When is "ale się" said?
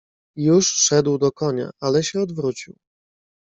1.79-2.19